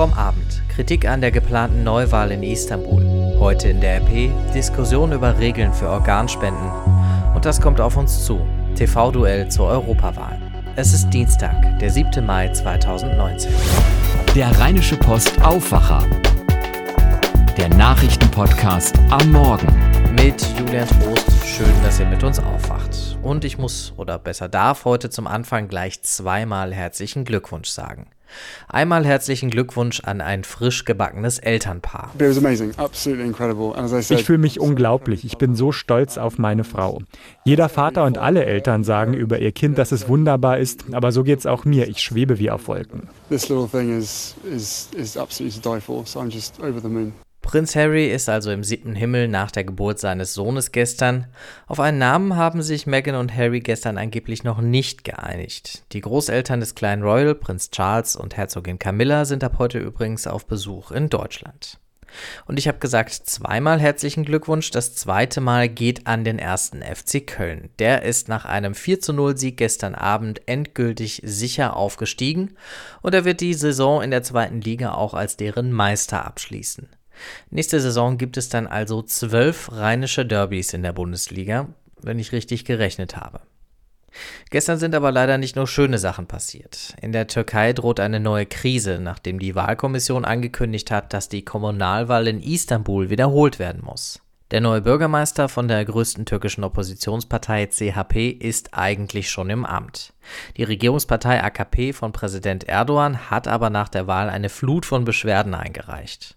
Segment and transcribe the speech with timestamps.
[0.00, 0.62] Vom Abend.
[0.70, 3.36] Kritik an der geplanten Neuwahl in Istanbul.
[3.38, 6.70] Heute in der RP Diskussion über Regeln für Organspenden.
[7.34, 8.40] Und das kommt auf uns zu.
[8.76, 10.40] TV-Duell zur Europawahl.
[10.74, 12.24] Es ist Dienstag, der 7.
[12.24, 13.52] Mai 2019.
[14.34, 16.02] Der Rheinische Post Aufwacher.
[17.58, 19.68] Der Nachrichtenpodcast am Morgen.
[20.14, 21.30] Mit Julian Trost.
[21.44, 23.18] Schön, dass ihr mit uns aufwacht.
[23.22, 28.06] Und ich muss oder besser darf heute zum Anfang gleich zweimal herzlichen Glückwunsch sagen.
[28.68, 32.10] Einmal herzlichen Glückwunsch an ein frisch gebackenes Elternpaar.
[34.10, 35.24] Ich fühle mich unglaublich.
[35.24, 37.02] Ich bin so stolz auf meine Frau.
[37.44, 41.24] Jeder Vater und alle Eltern sagen über ihr Kind, dass es wunderbar ist, aber so
[41.24, 41.88] geht es auch mir.
[41.88, 43.08] Ich schwebe wie auf Wolken.
[43.28, 46.88] This little thing is, is, is absolutely to die for, so I'm just over the
[46.88, 47.12] moon.
[47.42, 51.26] Prinz Harry ist also im siebten Himmel nach der Geburt seines Sohnes gestern.
[51.66, 55.84] Auf einen Namen haben sich Meghan und Harry gestern angeblich noch nicht geeinigt.
[55.92, 60.46] Die Großeltern des kleinen Royal, Prinz Charles und Herzogin Camilla, sind ab heute übrigens auf
[60.46, 61.80] Besuch in Deutschland.
[62.46, 64.70] Und ich habe gesagt, zweimal herzlichen Glückwunsch.
[64.70, 67.70] Das zweite Mal geht an den ersten FC Köln.
[67.78, 72.56] Der ist nach einem 4 zu 0 Sieg gestern Abend endgültig sicher aufgestiegen
[73.02, 76.88] und er wird die Saison in der zweiten Liga auch als deren Meister abschließen.
[77.50, 81.68] Nächste Saison gibt es dann also zwölf rheinische Derbys in der Bundesliga,
[82.00, 83.40] wenn ich richtig gerechnet habe.
[84.50, 86.94] Gestern sind aber leider nicht nur schöne Sachen passiert.
[87.00, 92.26] In der Türkei droht eine neue Krise, nachdem die Wahlkommission angekündigt hat, dass die Kommunalwahl
[92.26, 94.20] in Istanbul wiederholt werden muss.
[94.50, 100.12] Der neue Bürgermeister von der größten türkischen Oppositionspartei CHP ist eigentlich schon im Amt.
[100.56, 105.54] Die Regierungspartei AKP von Präsident Erdogan hat aber nach der Wahl eine Flut von Beschwerden
[105.54, 106.36] eingereicht.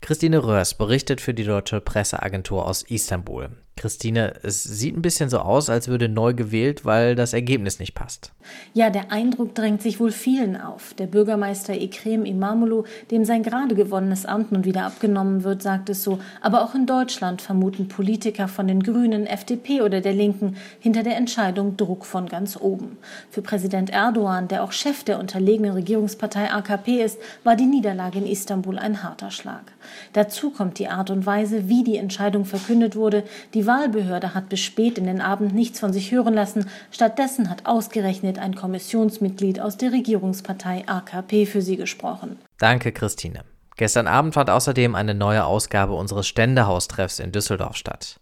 [0.00, 3.50] Christine Röhrs berichtet für die deutsche Presseagentur aus Istanbul.
[3.76, 7.94] Christine, es sieht ein bisschen so aus, als würde neu gewählt, weil das Ergebnis nicht
[7.94, 8.32] passt.
[8.74, 10.94] Ja, der Eindruck drängt sich wohl vielen auf.
[10.94, 16.02] Der Bürgermeister Ekrem Imamoglu, dem sein gerade gewonnenes Amt nun wieder abgenommen wird, sagt es
[16.02, 16.18] so.
[16.40, 21.16] Aber auch in Deutschland vermuten Politiker von den Grünen, FDP oder der Linken hinter der
[21.16, 22.98] Entscheidung Druck von ganz oben.
[23.30, 28.26] Für Präsident Erdogan, der auch Chef der unterlegenen Regierungspartei AKP ist, war die Niederlage in
[28.26, 29.72] Istanbul ein harter Schlag.
[30.12, 34.48] Dazu kommt die Art und Weise, wie die Entscheidung verkündet wurde, die die Wahlbehörde hat
[34.48, 36.68] bis spät in den Abend nichts von sich hören lassen.
[36.90, 42.40] Stattdessen hat ausgerechnet ein Kommissionsmitglied aus der Regierungspartei AKP für sie gesprochen.
[42.58, 43.44] Danke, Christine.
[43.76, 48.18] Gestern Abend fand außerdem eine neue Ausgabe unseres Ständehaustreffs in Düsseldorf statt.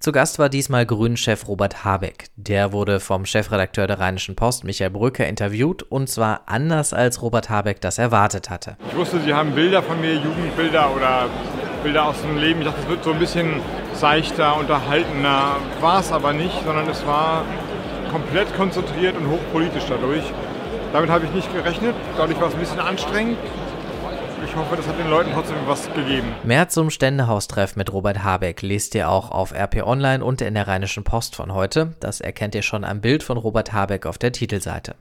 [0.00, 2.26] Zu Gast war diesmal Grünen-Chef Robert Habeck.
[2.36, 7.48] Der wurde vom Chefredakteur der Rheinischen Post, Michael Brücke, interviewt und zwar anders als Robert
[7.48, 8.76] Habeck das erwartet hatte.
[8.86, 11.30] Ich wusste, Sie haben Bilder von mir, Jugendbilder oder
[11.84, 12.60] Bilder aus dem Leben.
[12.60, 13.60] Ich dachte, es wird so ein bisschen
[13.92, 15.56] seichter, unterhaltener.
[15.80, 17.44] War es aber nicht, sondern es war
[18.10, 20.24] komplett konzentriert und hochpolitisch dadurch.
[20.92, 21.94] Damit habe ich nicht gerechnet.
[22.16, 23.36] Dadurch war es ein bisschen anstrengend.
[24.46, 26.28] Ich hoffe, das hat den Leuten trotzdem was gegeben.
[26.42, 30.66] Mehr zum Ständehaustreff mit Robert Habeck lest ihr auch auf RP Online und in der
[30.66, 31.94] Rheinischen Post von heute.
[32.00, 34.94] Das erkennt ihr schon am Bild von Robert Habeck auf der Titelseite.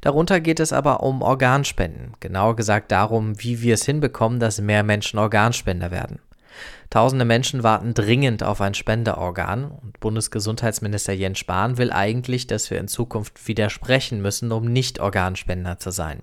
[0.00, 4.82] Darunter geht es aber um Organspenden, genauer gesagt darum, wie wir es hinbekommen, dass mehr
[4.82, 6.20] Menschen Organspender werden.
[6.90, 12.78] Tausende Menschen warten dringend auf ein Spenderorgan und Bundesgesundheitsminister Jens Spahn will eigentlich, dass wir
[12.78, 16.22] in Zukunft widersprechen müssen, um nicht Organspender zu sein.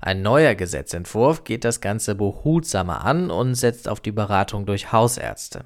[0.00, 5.64] Ein neuer Gesetzentwurf geht das Ganze behutsamer an und setzt auf die Beratung durch Hausärzte.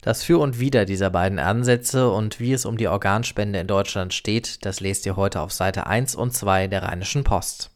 [0.00, 4.14] Das Für und Wider dieser beiden Ansätze und wie es um die Organspende in Deutschland
[4.14, 7.70] steht, das lest ihr heute auf Seite 1 und 2 der Rheinischen Post.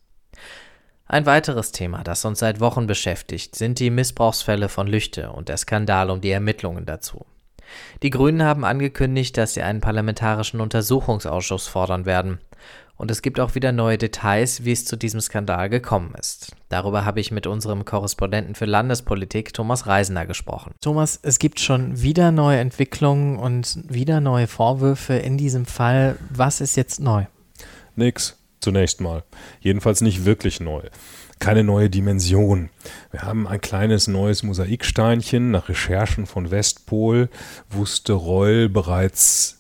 [1.09, 5.57] Ein weiteres Thema, das uns seit Wochen beschäftigt, sind die Missbrauchsfälle von Lüchte und der
[5.57, 7.25] Skandal um die Ermittlungen dazu.
[8.03, 12.39] Die Grünen haben angekündigt, dass sie einen parlamentarischen Untersuchungsausschuss fordern werden.
[12.97, 16.57] Und es gibt auch wieder neue Details, wie es zu diesem Skandal gekommen ist.
[16.69, 20.75] Darüber habe ich mit unserem Korrespondenten für Landespolitik, Thomas Reisender, gesprochen.
[20.81, 26.17] Thomas, es gibt schon wieder neue Entwicklungen und wieder neue Vorwürfe in diesem Fall.
[26.31, 27.27] Was ist jetzt neu?
[27.97, 29.25] Nix, zunächst mal.
[29.61, 30.83] Jedenfalls nicht wirklich neu
[31.39, 32.71] keine neue Dimension.
[33.11, 35.51] Wir haben ein kleines neues Mosaiksteinchen.
[35.51, 37.29] Nach Recherchen von Westpol
[37.71, 39.56] wusste Reul bereits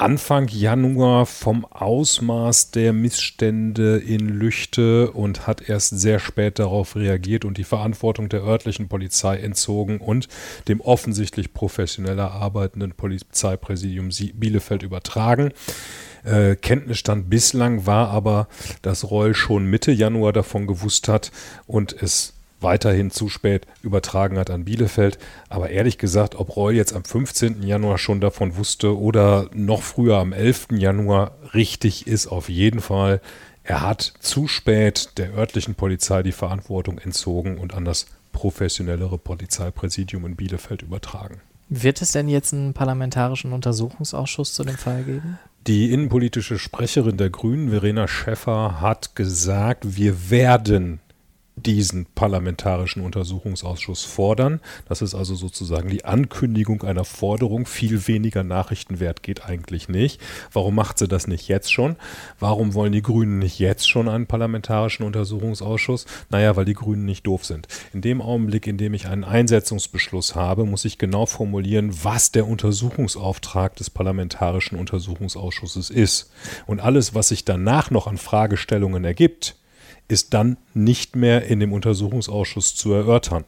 [0.00, 7.44] Anfang Januar vom Ausmaß der Missstände in Lüchte und hat erst sehr spät darauf reagiert
[7.44, 10.28] und die Verantwortung der örtlichen Polizei entzogen und
[10.68, 15.50] dem offensichtlich professioneller arbeitenden Polizeipräsidium Bielefeld übertragen.
[16.22, 18.46] Äh, Kenntnisstand bislang war aber,
[18.82, 21.32] dass Reul schon Mitte Januar davon gewusst hat
[21.66, 25.18] und es weiterhin zu spät übertragen hat an Bielefeld.
[25.48, 27.62] Aber ehrlich gesagt, ob Reul jetzt am 15.
[27.62, 30.68] Januar schon davon wusste oder noch früher am 11.
[30.72, 33.20] Januar, richtig ist auf jeden Fall,
[33.68, 40.24] Er hat zu spät der örtlichen Polizei die Verantwortung entzogen und an das professionellere Polizeipräsidium
[40.24, 41.42] in Bielefeld übertragen.
[41.68, 45.38] Wird es denn jetzt einen parlamentarischen Untersuchungsausschuss zu dem Fall geben?
[45.66, 51.00] Die innenpolitische Sprecherin der Grünen, Verena Schäffer, hat gesagt, wir werden
[51.58, 54.60] diesen parlamentarischen Untersuchungsausschuss fordern.
[54.88, 57.66] Das ist also sozusagen die Ankündigung einer Forderung.
[57.66, 60.20] Viel weniger Nachrichtenwert geht eigentlich nicht.
[60.52, 61.96] Warum macht sie das nicht jetzt schon?
[62.38, 66.06] Warum wollen die Grünen nicht jetzt schon einen parlamentarischen Untersuchungsausschuss?
[66.30, 67.68] Naja, weil die Grünen nicht doof sind.
[67.92, 72.46] In dem Augenblick, in dem ich einen Einsetzungsbeschluss habe, muss ich genau formulieren, was der
[72.46, 76.30] Untersuchungsauftrag des parlamentarischen Untersuchungsausschusses ist.
[76.66, 79.56] Und alles, was sich danach noch an Fragestellungen ergibt,
[80.08, 83.44] ist dann nicht mehr in dem Untersuchungsausschuss zu erörtern.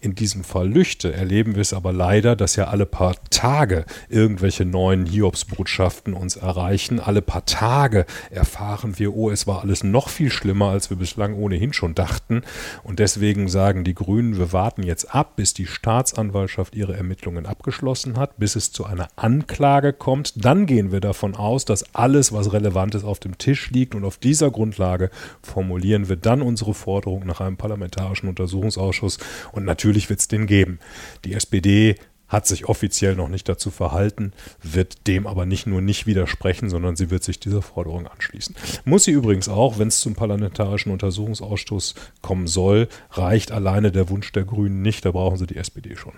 [0.00, 4.64] In diesem Fall Lüchte erleben wir es aber leider, dass ja alle paar Tage irgendwelche
[4.64, 7.00] neuen Hiobsbotschaften uns erreichen.
[7.00, 11.34] Alle paar Tage erfahren wir, oh, es war alles noch viel schlimmer, als wir bislang
[11.34, 12.42] ohnehin schon dachten.
[12.84, 18.16] Und deswegen sagen die Grünen, wir warten jetzt ab, bis die Staatsanwaltschaft ihre Ermittlungen abgeschlossen
[18.16, 20.44] hat, bis es zu einer Anklage kommt.
[20.44, 24.04] Dann gehen wir davon aus, dass alles, was relevant ist, auf dem Tisch liegt und
[24.04, 25.10] auf dieser Grundlage
[25.42, 29.18] formulieren stellen wir dann unsere Forderung nach einem parlamentarischen Untersuchungsausschuss
[29.52, 30.78] und natürlich wird es den geben.
[31.24, 31.96] Die SPD
[32.28, 36.96] hat sich offiziell noch nicht dazu verhalten, wird dem aber nicht nur nicht widersprechen, sondern
[36.96, 38.54] sie wird sich dieser Forderung anschließen.
[38.84, 44.32] Muss sie übrigens auch, wenn es zum parlamentarischen Untersuchungsausschuss kommen soll, reicht alleine der Wunsch
[44.32, 46.14] der Grünen nicht, da brauchen sie die SPD schon.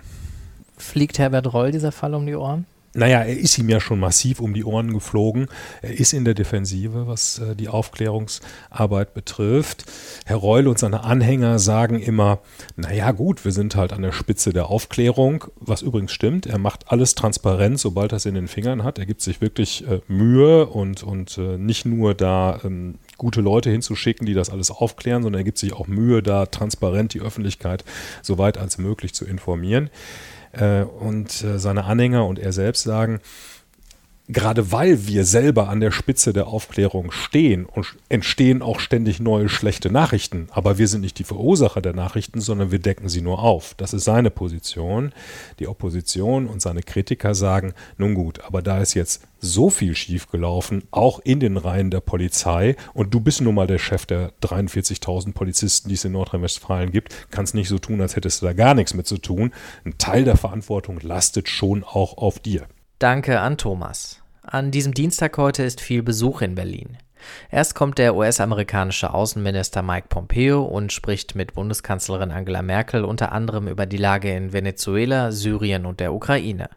[0.77, 2.65] Fliegt Herbert Reul dieser Fall um die Ohren?
[2.93, 5.47] Naja, er ist ihm ja schon massiv um die Ohren geflogen.
[5.81, 9.85] Er ist in der Defensive, was äh, die Aufklärungsarbeit betrifft.
[10.25, 12.39] Herr Reul und seine Anhänger sagen immer,
[12.75, 16.47] naja gut, wir sind halt an der Spitze der Aufklärung, was übrigens stimmt.
[16.47, 18.97] Er macht alles transparent, sobald er es in den Fingern hat.
[18.97, 23.69] Er gibt sich wirklich äh, Mühe und, und äh, nicht nur da ähm, gute Leute
[23.69, 27.83] hinzuschicken, die das alles aufklären, sondern er gibt sich auch Mühe, da transparent die Öffentlichkeit
[28.21, 29.89] so weit als möglich zu informieren.
[30.57, 33.19] Äh, und äh, seine Anhänger und er selbst sagen,
[34.29, 39.47] gerade weil wir selber an der Spitze der Aufklärung stehen und entstehen auch ständig neue
[39.47, 40.49] schlechte Nachrichten.
[40.51, 43.73] Aber wir sind nicht die Verursacher der Nachrichten, sondern wir decken sie nur auf.
[43.75, 45.13] Das ist seine Position.
[45.59, 50.83] Die Opposition und seine Kritiker sagen, nun gut, aber da ist jetzt so viel schiefgelaufen,
[50.91, 55.33] auch in den Reihen der Polizei, und du bist nun mal der Chef der 43.000
[55.33, 58.73] Polizisten, die es in Nordrhein-Westfalen gibt, kannst nicht so tun, als hättest du da gar
[58.73, 59.53] nichts mit zu tun.
[59.85, 62.67] Ein Teil der Verantwortung lastet schon auch auf dir.
[62.99, 64.23] Danke an Thomas.
[64.41, 66.97] An diesem Dienstag heute ist viel Besuch in Berlin.
[67.51, 73.67] Erst kommt der US-amerikanische Außenminister Mike Pompeo und spricht mit Bundeskanzlerin Angela Merkel unter anderem
[73.67, 76.71] über die Lage in Venezuela, Syrien und der Ukraine.